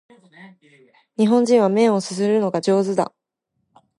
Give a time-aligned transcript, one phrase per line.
[1.15, 3.13] 日本人は麺を啜るのが上手だ